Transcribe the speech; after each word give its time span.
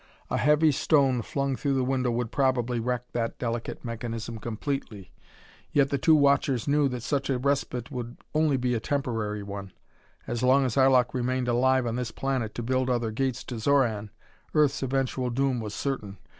A 0.31 0.37
heavy 0.37 0.71
stone 0.71 1.21
flung 1.21 1.55
through 1.55 1.75
the 1.75 1.83
window 1.83 2.09
would 2.09 2.31
probably 2.31 2.79
wreck 2.79 3.03
that 3.11 3.37
delicate 3.37 3.85
mechanism 3.85 4.39
completely, 4.39 5.11
yet 5.71 5.91
the 5.91 5.99
two 5.99 6.15
watchers 6.15 6.67
knew 6.67 6.89
that 6.89 7.03
such 7.03 7.29
a 7.29 7.37
respite 7.37 7.91
would 7.91 8.17
be 8.17 8.23
only 8.33 8.73
a 8.73 8.79
temporary 8.79 9.43
one. 9.43 9.73
As 10.25 10.41
long 10.41 10.65
as 10.65 10.75
Arlok 10.75 11.13
remained 11.13 11.47
alive 11.47 11.85
on 11.85 11.97
this 11.97 12.09
planet 12.09 12.55
to 12.55 12.63
build 12.63 12.89
other 12.89 13.11
gates 13.11 13.43
to 13.43 13.59
Xoran, 13.59 14.09
Earth's 14.55 14.81
eventual 14.81 15.29
doom 15.29 15.59
was 15.59 15.75
certain. 15.75 16.17